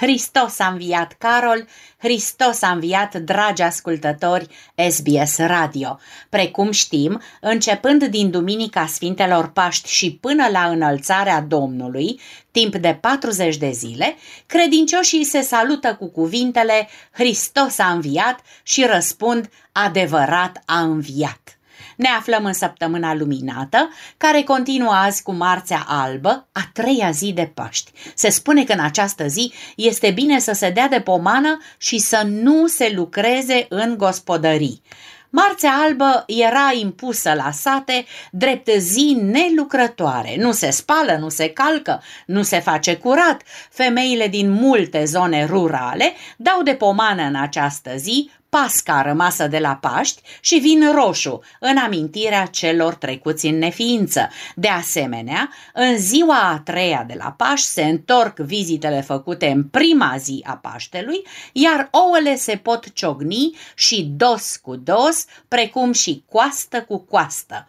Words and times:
Hristos 0.00 0.58
a 0.58 0.66
înviat 0.66 1.12
Carol, 1.12 1.66
Hristos 1.96 2.62
a 2.62 2.70
înviat 2.70 3.14
dragi 3.14 3.62
ascultători 3.62 4.46
SBS 4.90 5.36
Radio. 5.36 5.98
Precum 6.28 6.70
știm, 6.70 7.20
începând 7.40 8.04
din 8.04 8.30
Duminica 8.30 8.86
Sfintelor 8.86 9.48
Paști 9.48 9.90
și 9.90 10.18
până 10.20 10.48
la 10.50 10.64
înălțarea 10.64 11.40
Domnului, 11.40 12.20
timp 12.50 12.76
de 12.76 12.98
40 13.00 13.56
de 13.56 13.70
zile, 13.70 14.16
credincioșii 14.46 15.24
se 15.24 15.40
salută 15.40 15.94
cu 15.94 16.06
cuvintele 16.06 16.88
Hristos 17.12 17.78
a 17.78 17.90
înviat 17.90 18.40
și 18.62 18.84
răspund 18.84 19.50
adevărat 19.72 20.62
a 20.66 20.80
înviat. 20.80 21.57
Ne 21.96 22.08
aflăm 22.18 22.44
în 22.44 22.52
săptămâna 22.52 23.14
luminată, 23.14 23.90
care 24.16 24.42
continuă 24.42 24.92
azi 24.92 25.22
cu 25.22 25.32
Marțea 25.32 25.84
Albă, 25.88 26.48
a 26.52 26.70
treia 26.72 27.10
zi 27.10 27.32
de 27.32 27.50
Paști. 27.54 27.90
Se 28.14 28.28
spune 28.28 28.64
că 28.64 28.72
în 28.72 28.80
această 28.80 29.26
zi 29.26 29.52
este 29.76 30.10
bine 30.10 30.38
să 30.38 30.52
se 30.52 30.70
dea 30.70 30.88
de 30.88 31.00
pomană 31.00 31.58
și 31.78 31.98
să 31.98 32.22
nu 32.26 32.66
se 32.66 32.92
lucreze 32.94 33.66
în 33.68 33.96
gospodării. 33.96 34.82
Marțea 35.30 35.72
albă 35.72 36.24
era 36.26 36.70
impusă 36.80 37.32
la 37.32 37.50
sate 37.50 38.04
drept 38.30 38.68
zi 38.78 39.18
nelucrătoare. 39.20 40.34
Nu 40.38 40.52
se 40.52 40.70
spală, 40.70 41.16
nu 41.20 41.28
se 41.28 41.48
calcă, 41.48 42.02
nu 42.26 42.42
se 42.42 42.60
face 42.60 42.96
curat. 42.96 43.42
Femeile 43.70 44.28
din 44.28 44.50
multe 44.50 45.04
zone 45.04 45.44
rurale 45.44 46.12
dau 46.36 46.62
de 46.62 46.74
pomană 46.74 47.22
în 47.22 47.34
această 47.34 47.90
zi 47.96 48.30
pasca 48.48 49.02
rămasă 49.02 49.46
de 49.46 49.58
la 49.58 49.74
Paști 49.74 50.22
și 50.40 50.54
vin 50.54 50.92
roșu, 50.92 51.40
în 51.60 51.76
amintirea 51.76 52.46
celor 52.46 52.94
trecuți 52.94 53.46
în 53.46 53.58
neființă. 53.58 54.28
De 54.54 54.68
asemenea, 54.68 55.50
în 55.74 55.98
ziua 55.98 56.50
a 56.50 56.58
treia 56.58 57.04
de 57.06 57.14
la 57.18 57.34
Paști 57.36 57.66
se 57.66 57.82
întorc 57.82 58.38
vizitele 58.38 59.00
făcute 59.00 59.46
în 59.46 59.64
prima 59.64 60.14
zi 60.18 60.44
a 60.46 60.52
Paștelui, 60.52 61.22
iar 61.52 61.88
ouăle 61.90 62.36
se 62.36 62.56
pot 62.56 62.92
ciogni 62.92 63.56
și 63.74 64.02
dos 64.16 64.56
cu 64.56 64.76
dos, 64.76 65.24
precum 65.48 65.92
și 65.92 66.24
coastă 66.28 66.82
cu 66.82 66.98
coastă. 66.98 67.68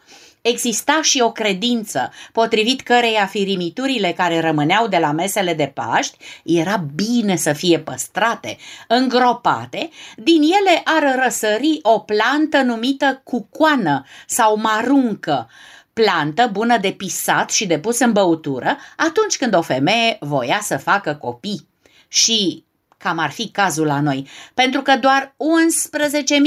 Exista 0.50 1.00
și 1.02 1.22
o 1.22 1.32
credință, 1.32 2.12
potrivit 2.32 2.82
căreia 2.82 3.26
firimiturile 3.26 4.12
care 4.12 4.40
rămâneau 4.40 4.88
de 4.88 4.98
la 4.98 5.12
mesele 5.12 5.54
de 5.54 5.72
Paști 5.74 6.18
era 6.44 6.86
bine 6.96 7.36
să 7.36 7.54
fie 7.54 7.80
păstrate, 7.80 8.58
îngropate, 8.88 9.90
din 10.16 10.42
ele 10.42 10.82
ar 10.84 11.24
răsări 11.24 11.80
o 11.82 12.00
plantă 12.00 12.62
numită 12.62 13.22
cucoană 13.24 14.06
sau 14.28 14.58
maruncă, 14.58 15.50
plantă 15.94 16.50
bună 16.52 16.78
de 16.78 16.92
pisat 16.92 17.52
și 17.52 17.66
de 17.66 17.80
pus 17.80 18.00
în 18.00 18.12
băutură 18.12 18.78
atunci 18.98 19.38
când 19.38 19.56
o 19.56 19.62
femeie 19.62 20.18
voia 20.20 20.60
să 20.62 20.78
facă 20.78 21.14
copii. 21.14 21.68
Și 22.08 22.64
cam 23.00 23.18
ar 23.18 23.32
fi 23.32 23.50
cazul 23.50 23.86
la 23.86 24.02
noi, 24.02 24.28
pentru 24.54 24.82
că 24.82 24.98
doar 24.98 25.36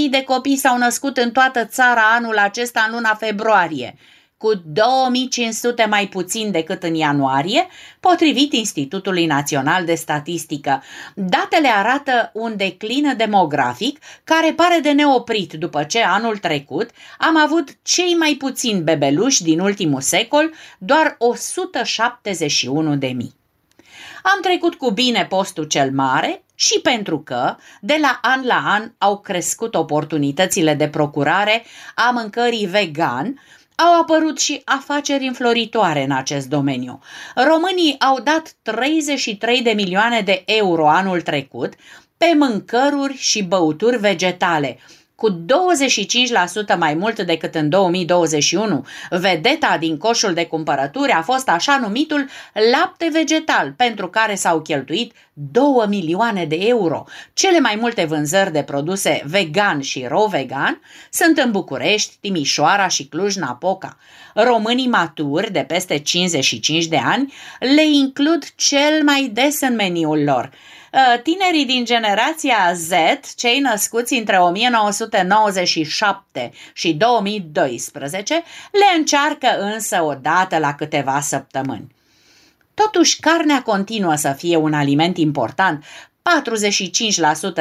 11.000 0.05 0.11
de 0.11 0.23
copii 0.23 0.57
s-au 0.57 0.79
născut 0.79 1.17
în 1.17 1.31
toată 1.31 1.65
țara 1.65 2.03
anul 2.15 2.39
acesta 2.39 2.85
în 2.89 2.95
luna 2.95 3.15
februarie, 3.15 3.95
cu 4.37 4.63
2500 4.65 5.87
mai 5.91 6.07
puțin 6.07 6.51
decât 6.51 6.83
în 6.83 6.95
ianuarie, 6.95 7.67
potrivit 8.01 8.53
Institutului 8.53 9.27
Național 9.27 9.85
de 9.85 9.95
Statistică. 9.95 10.83
Datele 11.15 11.69
arată 11.69 12.31
un 12.35 12.57
declin 12.57 13.15
demografic 13.17 13.99
care 14.25 14.53
pare 14.53 14.79
de 14.83 14.91
neoprit 14.91 15.53
după 15.53 15.83
ce 15.83 16.03
anul 16.03 16.37
trecut 16.37 16.91
am 17.19 17.37
avut 17.37 17.69
cei 17.83 18.15
mai 18.19 18.35
puțini 18.39 18.81
bebeluși 18.81 19.43
din 19.43 19.61
ultimul 19.61 20.01
secol, 20.01 20.53
doar 20.79 21.15
171 21.19 22.97
de 22.97 23.07
mii. 23.07 23.41
Am 24.23 24.41
trecut 24.41 24.75
cu 24.75 24.91
bine 24.91 25.27
postul 25.29 25.65
cel 25.65 25.91
mare 25.93 26.45
și 26.55 26.81
pentru 26.81 27.21
că, 27.21 27.57
de 27.81 27.99
la 28.01 28.19
an 28.23 28.45
la 28.45 28.63
an, 28.65 28.93
au 28.99 29.19
crescut 29.19 29.75
oportunitățile 29.75 30.75
de 30.75 30.89
procurare 30.89 31.65
a 31.95 32.11
mâncării 32.11 32.67
vegan, 32.67 33.41
au 33.75 34.01
apărut 34.01 34.39
și 34.39 34.63
afaceri 34.65 35.27
înfloritoare 35.27 36.05
în 36.05 36.13
acest 36.13 36.49
domeniu. 36.49 37.01
Românii 37.35 37.97
au 37.99 38.21
dat 38.21 38.55
33 38.63 39.63
de 39.63 39.71
milioane 39.71 40.21
de 40.21 40.43
euro 40.47 40.89
anul 40.89 41.21
trecut 41.21 41.73
pe 42.17 42.35
mâncăruri 42.39 43.17
și 43.17 43.43
băuturi 43.43 43.97
vegetale, 43.97 44.79
cu 45.23 45.45
25% 46.75 46.79
mai 46.79 46.95
mult 46.95 47.21
decât 47.21 47.55
în 47.55 47.69
2021. 47.69 48.87
Vedeta 49.11 49.77
din 49.81 49.97
coșul 49.97 50.33
de 50.33 50.47
cumpărături 50.47 51.11
a 51.11 51.23
fost 51.23 51.49
așa 51.49 51.79
numitul 51.83 52.29
lapte 52.73 53.09
vegetal, 53.13 53.73
pentru 53.77 54.09
care 54.09 54.35
s-au 54.35 54.61
cheltuit 54.61 55.13
2 55.33 55.65
milioane 55.89 56.45
de 56.45 56.57
euro. 56.61 57.05
Cele 57.33 57.61
mai 57.61 57.77
multe 57.81 58.05
vânzări 58.05 58.53
de 58.53 58.63
produse 58.63 59.23
vegan 59.27 59.81
și 59.81 60.07
ro-vegan 60.09 60.81
sunt 61.11 61.39
în 61.39 61.51
București, 61.51 62.17
Timișoara 62.21 62.89
și 62.89 63.07
Cluj-Napoca. 63.07 63.97
Românii 64.35 64.89
maturi 64.89 65.53
de 65.53 65.65
peste 65.69 65.99
55 65.99 66.87
de 66.87 67.01
ani 67.05 67.33
le 67.59 67.87
includ 67.87 68.45
cel 68.57 69.03
mai 69.05 69.31
des 69.33 69.61
în 69.61 69.75
meniul 69.75 70.23
lor. 70.25 70.51
Uh, 70.93 71.21
tinerii 71.23 71.65
din 71.65 71.85
generația 71.85 72.73
Z, 72.75 72.91
cei 73.37 73.59
născuți 73.59 74.15
între 74.15 74.39
1997 74.39 76.53
și 76.73 76.93
2012, 76.93 78.35
le 78.71 78.97
încearcă 78.97 79.47
însă 79.59 80.03
o 80.03 80.15
dată 80.15 80.59
la 80.59 80.75
câteva 80.75 81.21
săptămâni. 81.21 81.95
Totuși, 82.75 83.21
carnea 83.21 83.63
continuă 83.63 84.15
să 84.15 84.33
fie 84.33 84.57
un 84.57 84.73
aliment 84.73 85.17
important. 85.17 85.85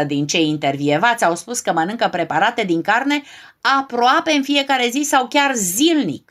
45% 0.04 0.06
din 0.06 0.28
cei 0.28 0.48
intervievați 0.48 1.26
au 1.26 1.36
spus 1.36 1.60
că 1.60 1.74
mănâncă 1.74 2.08
preparate 2.08 2.64
din 2.64 2.82
carne 2.82 3.22
aproape 3.62 4.32
în 4.32 4.44
fiecare 4.44 4.90
zi 4.90 5.02
sau 5.02 5.28
chiar 5.28 5.56
zilnic. 5.56 6.31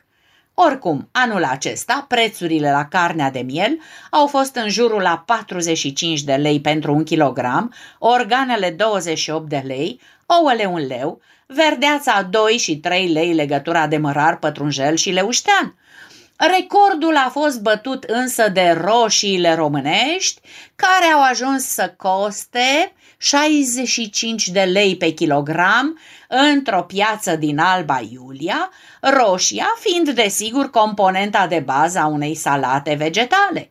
Oricum, 0.67 1.09
anul 1.13 1.45
acesta, 1.45 2.05
prețurile 2.09 2.71
la 2.71 2.85
carnea 2.85 3.31
de 3.31 3.39
miel 3.41 3.79
au 4.11 4.27
fost 4.27 4.55
în 4.55 4.69
jurul 4.69 5.01
la 5.01 5.23
45 5.27 6.23
de 6.23 6.35
lei 6.35 6.61
pentru 6.61 6.95
un 6.95 7.05
kilogram, 7.05 7.75
organele 7.99 8.71
28 8.71 9.49
de 9.49 9.63
lei, 9.67 10.01
ouăle 10.27 10.65
un 10.65 10.87
leu, 10.87 11.21
verdeața 11.47 12.23
2 12.23 12.53
și 12.53 12.77
3 12.77 13.09
lei 13.09 13.35
legătura 13.35 13.87
de 13.87 13.97
mărar, 13.97 14.39
pătrunjel 14.39 14.97
și 14.97 15.11
leuștean. 15.11 15.75
Recordul 16.49 17.17
a 17.17 17.29
fost 17.31 17.61
bătut 17.61 18.05
însă 18.05 18.49
de 18.49 18.79
roșiile 18.81 19.55
românești, 19.55 20.41
care 20.77 21.05
au 21.05 21.23
ajuns 21.23 21.65
să 21.65 21.95
coste 21.97 22.93
65 23.19 24.49
de 24.49 24.61
lei 24.61 24.97
pe 24.97 25.11
kilogram 25.11 25.99
într-o 26.29 26.83
piață 26.83 27.37
din 27.37 27.59
Alba 27.59 28.01
Iulia, 28.11 28.71
roșia 29.01 29.77
fiind 29.81 30.11
desigur 30.11 30.71
componenta 30.71 31.47
de 31.47 31.59
bază 31.59 31.99
a 31.99 32.07
unei 32.07 32.35
salate 32.35 32.95
vegetale 32.95 33.71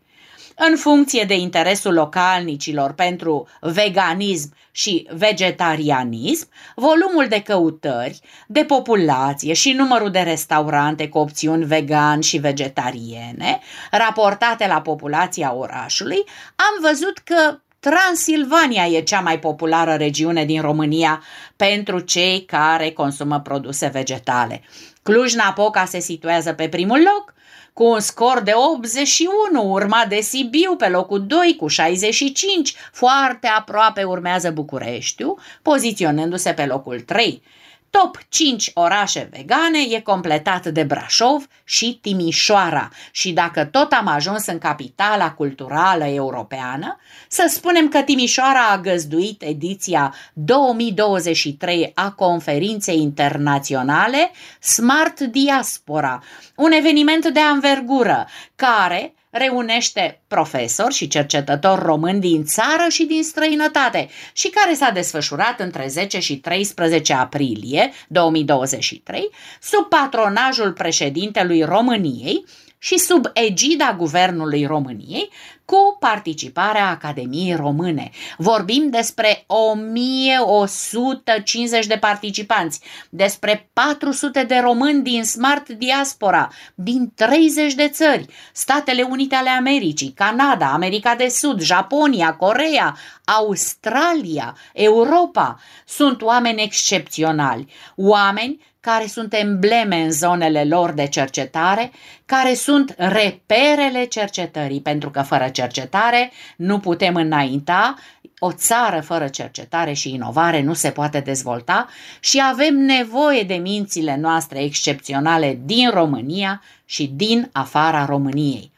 în 0.68 0.78
funcție 0.78 1.24
de 1.24 1.36
interesul 1.36 1.94
localnicilor 1.94 2.94
pentru 2.94 3.48
veganism 3.62 4.54
și 4.72 5.08
vegetarianism, 5.12 6.50
volumul 6.76 7.26
de 7.30 7.42
căutări, 7.42 8.20
de 8.48 8.64
populație 8.64 9.54
și 9.54 9.72
numărul 9.72 10.12
de 10.12 10.20
restaurante 10.20 11.08
cu 11.10 11.18
opțiuni 11.18 11.66
vegan 11.66 12.20
și 12.20 12.38
vegetariene, 12.38 13.60
raportate 13.92 14.68
la 14.68 14.82
populația 14.82 15.54
orașului, 15.54 16.24
am 16.56 16.90
văzut 16.90 17.18
că 17.18 17.60
Transilvania 17.80 18.88
e 18.88 19.02
cea 19.02 19.20
mai 19.20 19.40
populară 19.40 19.94
regiune 19.94 20.46
din 20.46 20.62
România 20.62 21.24
pentru 21.56 22.00
cei 22.00 22.46
care 22.46 22.92
consumă 22.92 23.40
produse 23.40 23.88
vegetale. 23.88 24.62
Cluj-Napoca 25.04 25.86
se 25.86 26.00
situează 26.00 26.54
pe 26.54 26.70
primul 26.70 26.98
loc, 26.98 27.34
cu 27.80 27.86
un 27.86 28.00
scor 28.00 28.42
de 28.42 28.52
81, 28.56 29.72
urmat 29.72 30.08
de 30.08 30.20
Sibiu 30.22 30.76
pe 30.76 30.88
locul 30.88 31.26
2 31.26 31.56
cu 31.60 31.68
65, 31.68 32.74
foarte 32.92 33.48
aproape 33.48 34.04
urmează 34.04 34.52
Bucureștiu, 34.52 35.38
poziționându-se 35.62 36.54
pe 36.54 36.66
locul 36.66 37.00
3. 37.00 37.42
Top 37.90 38.18
5 38.30 38.72
orașe 38.74 39.30
vegane 39.32 39.80
e 39.90 40.00
completat 40.00 40.66
de 40.66 40.84
Brașov 40.84 41.48
și 41.64 42.00
Timișoara. 42.02 42.90
Și 43.12 43.32
dacă 43.32 43.66
tot 43.66 43.92
am 43.92 44.08
ajuns 44.08 44.46
în 44.46 44.58
capitala 44.58 45.32
culturală 45.32 46.06
europeană, 46.06 46.98
să 47.28 47.46
spunem 47.50 47.88
că 47.88 48.02
Timișoara 48.02 48.68
a 48.72 48.80
găzduit 48.80 49.42
ediția 49.42 50.16
2023 50.34 51.92
a 51.96 52.12
conferinței 52.12 53.02
internaționale 53.02 54.32
Smart 54.60 55.20
Diaspora, 55.20 56.24
un 56.56 56.72
eveniment 56.72 57.28
de 57.28 57.40
anvergură 57.40 58.28
care 58.56 59.14
reunește 59.30 60.22
profesori 60.28 60.94
și 60.94 61.08
cercetători 61.08 61.82
români 61.82 62.20
din 62.20 62.44
țară 62.44 62.86
și 62.90 63.06
din 63.06 63.24
străinătate 63.24 64.10
și 64.34 64.50
care 64.50 64.74
s-a 64.74 64.90
desfășurat 64.90 65.60
între 65.60 65.88
10 65.88 66.20
și 66.20 66.38
13 66.38 67.14
aprilie 67.14 67.92
2023 68.08 69.30
sub 69.62 69.90
patronajul 69.90 70.74
președintelui 70.74 71.64
României 71.64 72.46
și 72.78 72.98
sub 72.98 73.26
egida 73.34 73.96
Guvernului 73.98 74.66
României, 74.66 75.30
cu 75.70 75.98
participarea 76.00 76.90
Academiei 76.90 77.56
Române. 77.56 78.10
Vorbim 78.38 78.90
despre 78.90 79.44
1150 79.48 81.86
de 81.86 81.98
participanți, 81.98 82.80
despre 83.10 83.70
400 83.74 84.44
de 84.44 84.58
români 84.58 85.04
din 85.04 85.24
Smart 85.24 85.70
Diaspora, 85.70 86.50
din 86.76 87.12
30 87.16 87.74
de 87.74 87.88
țări, 87.88 88.26
Statele 88.54 89.02
Unite 89.02 89.36
ale 89.36 89.50
Americii, 89.50 90.14
Canada, 90.16 90.72
America 90.72 91.16
de 91.16 91.28
Sud, 91.28 91.62
Japonia, 91.62 92.34
Corea, 92.34 92.98
Australia, 93.24 94.58
Europa. 94.74 95.60
Sunt 95.86 96.22
oameni 96.22 96.62
excepționali, 96.62 97.68
oameni 97.96 98.60
care 98.80 99.06
sunt 99.06 99.34
embleme 99.34 99.96
în 99.96 100.12
zonele 100.12 100.64
lor 100.64 100.92
de 100.92 101.08
cercetare, 101.08 101.92
care 102.26 102.54
sunt 102.54 102.96
reperele 102.98 104.06
cercetării, 104.06 104.82
pentru 104.82 105.10
că 105.10 105.22
fără 105.22 105.44
cercetare 105.60 106.32
nu 106.56 106.80
putem 106.80 107.16
înainta, 107.16 107.96
o 108.40 108.52
țară 108.52 109.02
fără 109.02 109.28
cercetare 109.28 109.94
și 109.94 110.14
inovare 110.14 110.62
nu 110.62 110.74
se 110.74 110.90
poate 110.92 111.20
dezvolta 111.20 111.88
și 112.20 112.42
avem 112.44 112.76
nevoie 112.76 113.44
de 113.44 113.54
mințile 113.54 114.18
noastre 114.18 114.64
excepționale 114.64 115.60
din 115.66 115.90
România 115.90 116.62
și 116.86 117.12
din 117.16 117.50
afara 117.52 118.06
României. 118.06 118.72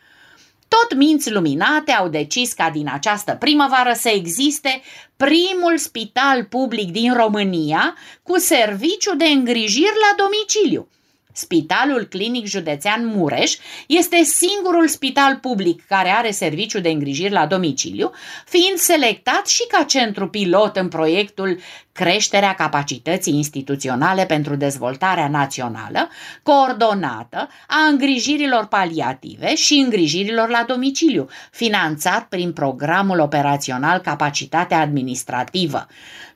Tot 0.67 0.97
minți 0.97 1.31
luminate 1.31 1.91
au 1.91 2.07
decis 2.07 2.53
ca 2.53 2.69
din 2.69 2.89
această 2.93 3.35
primăvară 3.39 3.93
să 3.93 4.09
existe 4.09 4.81
primul 5.17 5.77
spital 5.77 6.43
public 6.43 6.91
din 6.91 7.13
România 7.13 7.95
cu 8.23 8.37
serviciu 8.39 9.15
de 9.15 9.25
îngrijiri 9.25 9.95
la 10.09 10.23
domiciliu. 10.23 10.87
Spitalul 11.33 12.03
Clinic 12.03 12.45
Județean 12.45 13.05
Mureș 13.05 13.55
este 13.87 14.23
singurul 14.23 14.87
spital 14.87 15.35
public 15.35 15.85
care 15.87 16.09
are 16.09 16.31
serviciu 16.31 16.79
de 16.79 16.89
îngrijiri 16.89 17.33
la 17.33 17.45
domiciliu, 17.45 18.11
fiind 18.45 18.77
selectat 18.77 19.47
și 19.47 19.67
ca 19.67 19.83
centru 19.83 20.27
pilot 20.27 20.75
în 20.75 20.87
proiectul 20.87 21.59
Creșterea 22.01 22.53
capacității 22.53 23.33
instituționale 23.33 24.25
pentru 24.25 24.55
dezvoltarea 24.55 25.27
națională, 25.27 26.09
coordonată 26.43 27.49
a 27.67 27.87
îngrijirilor 27.89 28.65
paliative 28.65 29.55
și 29.55 29.73
îngrijirilor 29.73 30.49
la 30.49 30.63
domiciliu, 30.67 31.27
finanțat 31.51 32.23
prin 32.23 32.53
programul 32.53 33.19
operațional 33.19 33.99
Capacitatea 33.99 34.79
Administrativă. 34.79 35.87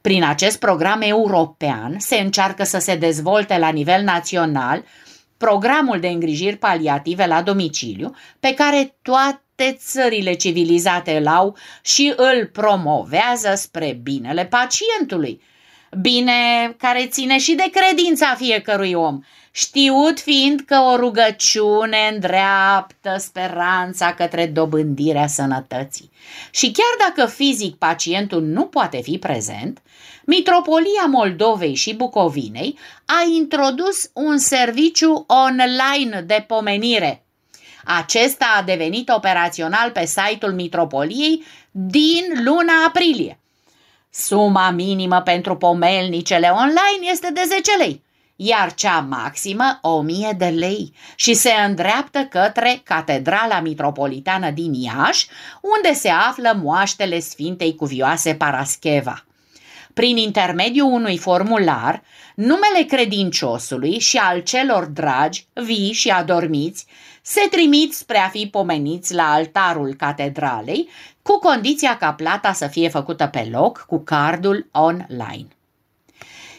Prin 0.02 0.24
acest 0.24 0.60
program 0.60 1.02
european 1.02 1.96
se 2.00 2.16
încearcă 2.16 2.64
să 2.64 2.78
se 2.78 2.96
dezvolte 2.96 3.58
la 3.58 3.70
nivel 3.70 4.04
național 4.04 4.84
programul 5.38 6.00
de 6.00 6.08
îngrijiri 6.08 6.56
paliative 6.56 7.26
la 7.26 7.42
domiciliu, 7.42 8.16
pe 8.40 8.54
care 8.54 8.96
toate 9.02 9.78
țările 9.78 10.34
civilizate 10.34 11.18
îl 11.18 11.28
au 11.28 11.58
și 11.82 12.14
îl 12.16 12.46
promovează 12.46 13.54
spre 13.56 14.00
binele 14.04 14.46
pacientului. 14.46 15.42
Bine 16.02 16.74
care 16.78 17.08
ține 17.08 17.38
și 17.38 17.54
de 17.54 17.70
credința 17.72 18.36
fiecărui 18.38 18.94
om, 18.94 19.20
știut 19.52 20.20
fiind 20.20 20.62
că 20.66 20.76
o 20.76 20.96
rugăciune 20.96 22.10
îndreaptă 22.14 23.16
speranța 23.18 24.14
către 24.14 24.46
dobândirea 24.46 25.28
sănătății. 25.28 26.12
Și 26.52 26.72
chiar 26.72 27.10
dacă 27.10 27.30
fizic 27.30 27.76
pacientul 27.76 28.42
nu 28.42 28.66
poate 28.66 29.02
fi 29.02 29.18
prezent, 29.18 29.82
Mitropolia 30.26 31.06
Moldovei 31.08 31.76
și 31.76 31.94
Bucovinei 31.94 32.78
a 33.06 33.24
introdus 33.38 34.10
un 34.14 34.38
serviciu 34.38 35.26
online 35.28 36.22
de 36.22 36.44
pomenire. 36.48 37.26
Acesta 37.84 38.46
a 38.58 38.64
devenit 38.64 39.10
operațional 39.10 39.92
pe 39.92 40.06
site-ul 40.06 40.54
Mitropoliei 40.54 41.44
din 41.72 42.44
luna 42.44 42.74
aprilie. 42.88 43.40
Suma 44.18 44.70
minimă 44.70 45.22
pentru 45.22 45.56
pomelnicele 45.56 46.48
online 46.48 47.12
este 47.12 47.32
de 47.34 47.42
10 47.46 47.78
lei, 47.78 48.04
iar 48.36 48.74
cea 48.74 49.00
maximă 49.00 49.80
1000 49.82 50.34
de 50.38 50.46
lei 50.46 50.94
și 51.16 51.34
se 51.34 51.52
îndreaptă 51.68 52.20
către 52.20 52.82
Catedrala 52.84 53.60
Mitropolitană 53.60 54.50
din 54.52 54.74
Iași, 54.74 55.28
unde 55.62 55.94
se 55.94 56.10
află 56.10 56.60
moaștele 56.62 57.20
Sfintei 57.20 57.76
Cuvioase 57.76 58.36
Parascheva 58.36 59.25
prin 59.96 60.18
intermediul 60.18 60.92
unui 60.92 61.18
formular, 61.18 62.04
numele 62.36 62.84
credinciosului 62.88 64.00
și 64.00 64.18
al 64.18 64.40
celor 64.40 64.86
dragi, 64.86 65.48
vii 65.54 65.92
și 65.92 66.10
adormiți, 66.10 66.86
se 67.22 67.48
trimit 67.52 67.94
spre 67.94 68.18
a 68.18 68.28
fi 68.28 68.48
pomeniți 68.48 69.14
la 69.14 69.32
altarul 69.32 69.94
catedralei, 69.94 70.90
cu 71.22 71.40
condiția 71.40 71.98
ca 71.98 72.14
plata 72.14 72.54
să 72.54 72.68
fie 72.68 72.90
făcută 72.90 73.28
pe 73.28 73.48
loc 73.52 73.86
cu 73.88 74.00
cardul 74.00 74.68
online. 74.72 75.48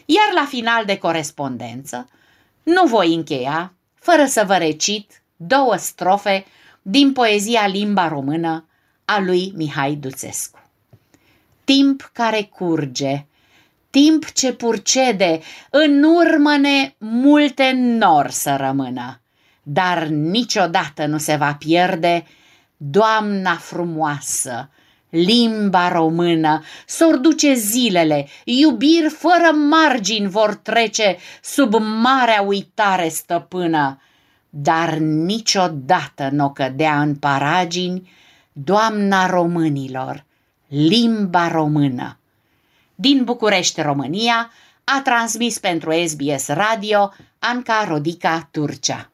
Iar 0.05 0.33
la 0.33 0.45
final 0.49 0.85
de 0.85 0.97
corespondență, 0.97 2.09
nu 2.63 2.85
voi 2.85 3.13
încheia 3.13 3.73
fără 3.93 4.25
să 4.25 4.43
vă 4.47 4.55
recit 4.55 5.21
două 5.35 5.75
strofe 5.75 6.45
din 6.81 7.13
poezia 7.13 7.67
limba 7.67 8.07
română 8.07 8.65
a 9.05 9.19
lui 9.19 9.51
Mihai 9.55 9.93
Duțescu 9.95 10.66
timp 11.73 12.09
care 12.13 12.41
curge, 12.43 13.25
timp 13.89 14.31
ce 14.31 14.53
purcede, 14.53 15.39
în 15.69 16.03
urmă-ne 16.03 16.95
multe 16.97 17.71
nor 17.75 18.29
să 18.29 18.55
rămână, 18.55 19.21
dar 19.63 20.05
niciodată 20.05 21.05
nu 21.05 21.17
se 21.17 21.35
va 21.35 21.53
pierde 21.53 22.25
Doamna 22.77 23.55
frumoasă, 23.55 24.69
limba 25.09 25.87
română, 25.87 26.63
s 26.85 27.03
duce 27.21 27.53
zilele, 27.53 28.27
iubiri 28.43 29.09
fără 29.09 29.51
margini 29.69 30.29
vor 30.29 30.55
trece 30.55 31.17
sub 31.41 31.73
marea 32.01 32.41
uitare 32.41 33.07
stăpână, 33.07 34.01
dar 34.49 34.93
niciodată 34.97 36.29
n-o 36.31 36.49
cădea 36.49 37.01
în 37.01 37.15
paragini 37.15 38.09
Doamna 38.51 39.25
românilor, 39.25 40.25
limba 40.67 41.47
română. 41.47 42.17
Din 42.95 43.23
București, 43.23 43.81
România, 43.81 44.51
a 44.83 45.01
transmis 45.03 45.59
pentru 45.59 45.91
SBS 46.05 46.47
Radio 46.47 47.13
Anca 47.39 47.85
Rodica 47.87 48.47
Turcea. 48.51 49.11